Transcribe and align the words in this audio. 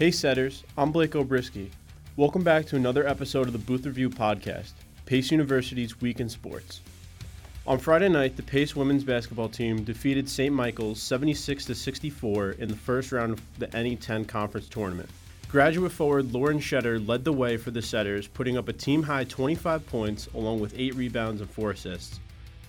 Hey 0.00 0.10
setters, 0.10 0.64
I'm 0.78 0.92
Blake 0.92 1.10
Obrisky. 1.10 1.68
Welcome 2.16 2.42
back 2.42 2.64
to 2.68 2.76
another 2.76 3.06
episode 3.06 3.46
of 3.46 3.52
the 3.52 3.58
Booth 3.58 3.84
Review 3.84 4.08
podcast, 4.08 4.72
Pace 5.04 5.30
University's 5.30 6.00
Week 6.00 6.20
in 6.20 6.28
Sports. 6.30 6.80
On 7.66 7.76
Friday 7.78 8.08
night, 8.08 8.34
the 8.34 8.42
Pace 8.42 8.74
women's 8.74 9.04
basketball 9.04 9.50
team 9.50 9.84
defeated 9.84 10.26
St. 10.26 10.54
Michael's 10.54 11.02
76 11.02 11.66
64 11.66 12.52
in 12.52 12.70
the 12.70 12.76
first 12.76 13.12
round 13.12 13.34
of 13.34 13.42
the 13.58 13.66
NE10 13.66 14.26
conference 14.26 14.70
tournament. 14.70 15.10
Graduate 15.50 15.92
forward 15.92 16.32
Lauren 16.32 16.60
Shetter 16.60 17.06
led 17.06 17.22
the 17.22 17.34
way 17.34 17.58
for 17.58 17.70
the 17.70 17.82
Setters, 17.82 18.26
putting 18.26 18.56
up 18.56 18.68
a 18.68 18.72
team 18.72 19.02
high 19.02 19.24
25 19.24 19.86
points 19.86 20.28
along 20.28 20.60
with 20.60 20.72
8 20.78 20.94
rebounds 20.94 21.42
and 21.42 21.50
4 21.50 21.72
assists. 21.72 22.20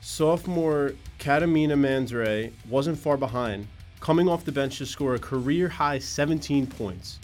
Sophomore 0.00 0.94
Katamina 1.20 1.78
Manzre 1.78 2.50
wasn't 2.68 2.98
far 2.98 3.16
behind, 3.16 3.68
coming 4.02 4.28
off 4.28 4.44
the 4.44 4.50
bench 4.50 4.78
to 4.78 4.84
score 4.84 5.14
a 5.14 5.18
career 5.18 5.68
high 5.68 5.96
17 5.96 6.66
points. 6.66 7.20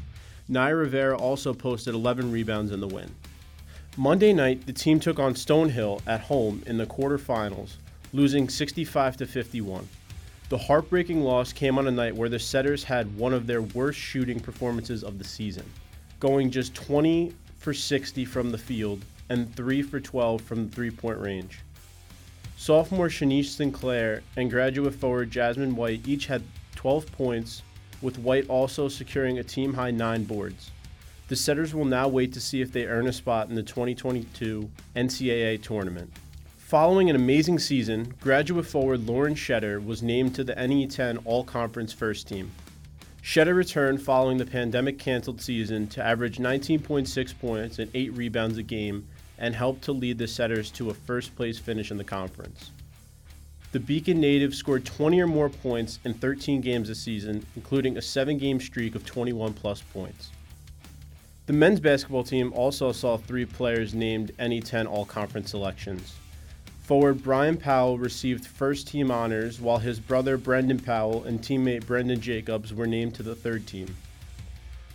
Naya 0.48 0.76
Rivera 0.76 1.18
also 1.18 1.52
posted 1.52 1.92
11 1.92 2.30
rebounds 2.30 2.70
in 2.70 2.78
the 2.78 2.86
win. 2.86 3.12
Monday 3.96 4.32
night, 4.32 4.64
the 4.64 4.72
team 4.72 5.00
took 5.00 5.18
on 5.18 5.34
Stonehill 5.34 6.00
at 6.06 6.20
home 6.20 6.62
in 6.66 6.78
the 6.78 6.86
quarterfinals, 6.86 7.72
losing 8.12 8.48
65 8.48 9.16
to 9.16 9.26
51. 9.26 9.88
The 10.50 10.56
heartbreaking 10.56 11.20
loss 11.20 11.52
came 11.52 11.78
on 11.78 11.88
a 11.88 11.90
night 11.90 12.14
where 12.14 12.28
the 12.28 12.38
Setters 12.38 12.84
had 12.84 13.18
one 13.18 13.34
of 13.34 13.48
their 13.48 13.62
worst 13.62 13.98
shooting 13.98 14.38
performances 14.38 15.02
of 15.02 15.18
the 15.18 15.24
season, 15.24 15.64
going 16.20 16.48
just 16.48 16.76
20 16.76 17.34
for 17.56 17.74
60 17.74 18.24
from 18.24 18.52
the 18.52 18.56
field 18.56 19.04
and 19.30 19.52
3 19.56 19.82
for 19.82 19.98
12 19.98 20.40
from 20.42 20.68
the 20.68 20.72
three 20.72 20.92
point 20.92 21.18
range. 21.18 21.58
Sophomore 22.56 23.08
Shanice 23.08 23.46
Sinclair 23.46 24.22
and 24.36 24.48
graduate 24.48 24.94
forward 24.94 25.30
Jasmine 25.30 25.76
White 25.76 26.06
each 26.06 26.26
had 26.26 26.42
12 26.78 27.10
points, 27.10 27.62
with 28.00 28.20
White 28.20 28.48
also 28.48 28.86
securing 28.86 29.40
a 29.40 29.42
team 29.42 29.74
high 29.74 29.90
9 29.90 30.22
boards. 30.22 30.70
The 31.26 31.34
Setters 31.34 31.74
will 31.74 31.84
now 31.84 32.06
wait 32.06 32.32
to 32.34 32.40
see 32.40 32.60
if 32.60 32.70
they 32.70 32.86
earn 32.86 33.08
a 33.08 33.12
spot 33.12 33.48
in 33.48 33.56
the 33.56 33.64
2022 33.64 34.70
NCAA 34.94 35.60
tournament. 35.60 36.12
Following 36.56 37.10
an 37.10 37.16
amazing 37.16 37.58
season, 37.58 38.14
graduate 38.20 38.64
forward 38.64 39.08
Lauren 39.08 39.34
Shetter 39.34 39.84
was 39.84 40.04
named 40.04 40.36
to 40.36 40.44
the 40.44 40.54
NE10 40.54 41.20
All 41.24 41.42
Conference 41.42 41.92
First 41.92 42.28
Team. 42.28 42.52
Shetter 43.24 43.56
returned 43.56 44.00
following 44.00 44.38
the 44.38 44.46
pandemic 44.46 45.00
canceled 45.00 45.40
season 45.40 45.88
to 45.88 46.06
average 46.06 46.38
19.6 46.38 47.38
points 47.40 47.80
and 47.80 47.90
8 47.92 48.16
rebounds 48.16 48.56
a 48.56 48.62
game 48.62 49.04
and 49.36 49.52
helped 49.52 49.82
to 49.82 49.92
lead 49.92 50.18
the 50.18 50.28
Setters 50.28 50.70
to 50.70 50.90
a 50.90 50.94
first 50.94 51.34
place 51.34 51.58
finish 51.58 51.90
in 51.90 51.96
the 51.96 52.04
conference. 52.04 52.70
The 53.70 53.80
Beacon 53.80 54.18
native 54.18 54.54
scored 54.54 54.86
20 54.86 55.20
or 55.20 55.26
more 55.26 55.50
points 55.50 55.98
in 56.04 56.14
13 56.14 56.62
games 56.62 56.88
this 56.88 57.00
season, 57.00 57.44
including 57.54 57.98
a 57.98 58.02
7 58.02 58.38
game 58.38 58.58
streak 58.60 58.94
of 58.94 59.04
21 59.04 59.52
plus 59.52 59.82
points. 59.82 60.30
The 61.44 61.52
men's 61.52 61.78
basketball 61.78 62.24
team 62.24 62.50
also 62.54 62.92
saw 62.92 63.18
three 63.18 63.44
players 63.44 63.92
named 63.92 64.32
NE10 64.38 64.86
All 64.86 65.04
Conference 65.04 65.50
selections. 65.50 66.14
Forward 66.80 67.22
Brian 67.22 67.58
Powell 67.58 67.98
received 67.98 68.46
first 68.46 68.88
team 68.88 69.10
honors, 69.10 69.60
while 69.60 69.76
his 69.76 70.00
brother 70.00 70.38
Brendan 70.38 70.78
Powell 70.78 71.24
and 71.24 71.38
teammate 71.38 71.84
Brendan 71.84 72.22
Jacobs 72.22 72.72
were 72.72 72.86
named 72.86 73.14
to 73.16 73.22
the 73.22 73.34
third 73.34 73.66
team. 73.66 73.94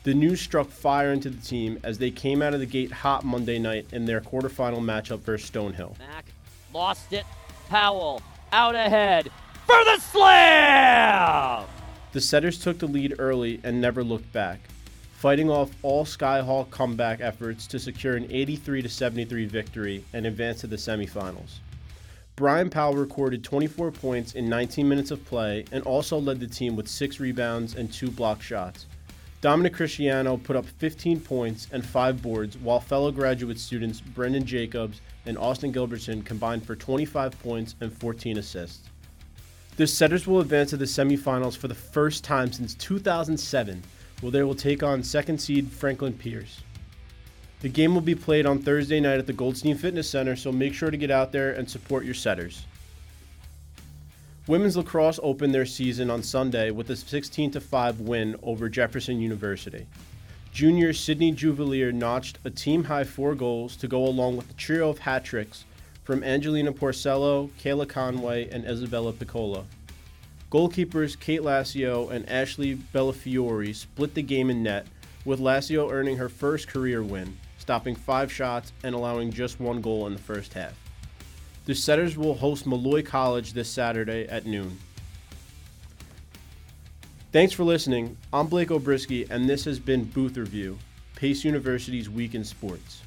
The 0.03 0.15
news 0.15 0.41
struck 0.41 0.69
fire 0.69 1.13
into 1.13 1.29
the 1.29 1.41
team 1.41 1.79
as 1.83 1.99
they 1.99 2.09
came 2.09 2.41
out 2.41 2.55
of 2.55 2.59
the 2.59 2.65
gate 2.65 2.91
hot 2.91 3.23
Monday 3.23 3.59
night 3.59 3.85
in 3.91 4.05
their 4.05 4.19
quarterfinal 4.19 4.79
matchup 4.79 5.19
versus 5.19 5.49
Stonehill. 5.49 5.97
Mack 5.99 6.25
lost 6.73 7.13
it. 7.13 7.25
Powell 7.69 8.21
out 8.53 8.75
ahead 8.75 9.31
for 9.65 9.83
the 9.83 9.99
slam! 9.99 11.65
The 12.11 12.21
Setters 12.21 12.61
took 12.61 12.77
the 12.77 12.87
lead 12.87 13.15
early 13.17 13.59
and 13.63 13.81
never 13.81 14.03
looked 14.03 14.31
back, 14.31 14.59
fighting 15.13 15.49
off 15.49 15.71
all 15.81 16.05
Skyhawk 16.05 16.69
comeback 16.69 17.19
efforts 17.19 17.65
to 17.67 17.79
secure 17.79 18.15
an 18.15 18.27
83 18.29 18.87
73 18.87 19.45
victory 19.45 20.05
and 20.13 20.27
advance 20.27 20.61
to 20.61 20.67
the 20.67 20.75
semifinals. 20.75 21.59
Brian 22.35 22.69
Powell 22.69 22.93
recorded 22.93 23.43
24 23.43 23.91
points 23.91 24.33
in 24.33 24.47
19 24.47 24.87
minutes 24.87 25.09
of 25.09 25.25
play 25.25 25.65
and 25.71 25.83
also 25.83 26.19
led 26.19 26.39
the 26.39 26.47
team 26.47 26.75
with 26.75 26.87
six 26.87 27.19
rebounds 27.19 27.75
and 27.75 27.91
two 27.91 28.11
block 28.11 28.41
shots. 28.41 28.85
Dominic 29.43 29.73
Cristiano 29.73 30.37
put 30.37 30.55
up 30.55 30.65
15 30.65 31.19
points 31.19 31.67
and 31.73 31.85
five 31.85 32.21
boards, 32.21 32.57
while 32.57 32.79
fellow 32.79 33.11
graduate 33.11 33.59
students 33.59 33.99
Brendan 33.99 34.45
Jacobs 34.45 35.01
and 35.25 35.37
Austin 35.37 35.73
Gilbertson 35.73 36.23
combined 36.23 36.65
for 36.65 36.77
25 36.77 37.37
points 37.43 37.75
and 37.81 37.91
14 37.91 38.37
assists. 38.37 38.87
The 39.75 39.85
Setters 39.85 40.25
will 40.25 40.39
advance 40.39 40.69
to 40.69 40.77
the 40.77 40.85
semifinals 40.85 41.57
for 41.57 41.67
the 41.67 41.75
first 41.75 42.23
time 42.23 42.53
since 42.53 42.73
2007, 42.75 43.83
where 44.21 44.31
they 44.31 44.43
will 44.43 44.55
take 44.55 44.81
on 44.81 45.03
second 45.03 45.41
seed 45.41 45.69
Franklin 45.69 46.13
Pierce. 46.13 46.61
The 47.59 47.67
game 47.67 47.93
will 47.93 47.99
be 47.99 48.15
played 48.15 48.45
on 48.45 48.59
Thursday 48.59 49.01
night 49.01 49.19
at 49.19 49.27
the 49.27 49.33
Goldstein 49.33 49.75
Fitness 49.75 50.09
Center, 50.09 50.37
so 50.37 50.53
make 50.53 50.73
sure 50.73 50.89
to 50.89 50.95
get 50.95 51.11
out 51.11 51.33
there 51.33 51.51
and 51.51 51.69
support 51.69 52.05
your 52.05 52.13
setters. 52.13 52.65
Women's 54.45 54.75
lacrosse 54.75 55.21
opened 55.23 55.53
their 55.53 55.65
season 55.65 56.09
on 56.09 56.21
Sunday 56.21 56.69
with 56.69 56.89
a 56.89 56.97
16 56.97 57.53
5 57.53 58.01
win 58.01 58.35
over 58.43 58.67
Jefferson 58.67 59.21
University. 59.21 59.87
Junior 60.51 60.91
Sydney 60.91 61.31
Juvelier 61.31 61.93
notched 61.93 62.39
a 62.43 62.49
team 62.49 62.83
high 62.83 63.05
four 63.05 63.35
goals 63.35 63.77
to 63.77 63.87
go 63.87 64.05
along 64.05 64.35
with 64.35 64.51
a 64.51 64.55
trio 64.55 64.89
of 64.89 64.99
hat 64.99 65.23
tricks 65.23 65.63
from 66.03 66.25
Angelina 66.25 66.73
Porcello, 66.73 67.49
Kayla 67.51 67.87
Conway, 67.87 68.49
and 68.49 68.65
Isabella 68.65 69.13
Piccola. 69.13 69.63
Goalkeepers 70.51 71.17
Kate 71.17 71.41
Lassio 71.41 72.11
and 72.11 72.27
Ashley 72.27 72.75
Bellafiore 72.93 73.73
split 73.73 74.13
the 74.13 74.21
game 74.21 74.49
in 74.49 74.61
net, 74.61 74.87
with 75.23 75.39
Lassio 75.39 75.89
earning 75.89 76.17
her 76.17 76.27
first 76.27 76.67
career 76.67 77.01
win 77.01 77.37
stopping 77.59 77.95
five 77.95 78.29
shots 78.29 78.73
and 78.83 78.93
allowing 78.93 79.31
just 79.31 79.61
one 79.61 79.79
goal 79.79 80.05
in 80.07 80.11
the 80.11 80.19
first 80.19 80.53
half. 80.53 80.77
The 81.65 81.73
Setters 81.73 82.17
will 82.17 82.33
host 82.33 82.65
Molloy 82.65 83.03
College 83.03 83.53
this 83.53 83.69
Saturday 83.69 84.27
at 84.27 84.45
noon. 84.45 84.77
Thanks 87.31 87.53
for 87.53 87.63
listening. 87.63 88.17
I'm 88.33 88.47
Blake 88.47 88.67
Obrisky, 88.67 89.29
and 89.29 89.47
this 89.47 89.63
has 89.63 89.79
been 89.79 90.03
Booth 90.03 90.35
Review, 90.35 90.77
Pace 91.15 91.45
University's 91.45 92.09
Week 92.09 92.35
in 92.35 92.43
Sports. 92.43 93.01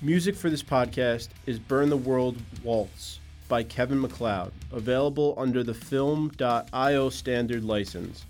Music 0.00 0.36
for 0.36 0.48
this 0.48 0.62
podcast 0.62 1.30
is 1.44 1.58
Burn 1.58 1.90
the 1.90 1.96
World 1.96 2.36
Waltz 2.62 3.18
by 3.48 3.64
Kevin 3.64 4.00
MacLeod, 4.00 4.52
available 4.70 5.34
under 5.36 5.64
the 5.64 5.74
film.io 5.74 7.10
standard 7.10 7.64
license. 7.64 8.24